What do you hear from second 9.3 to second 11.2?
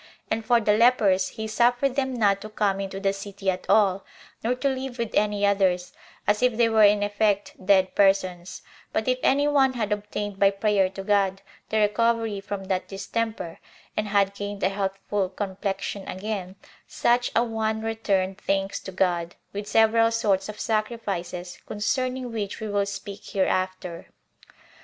one had obtained by prayer to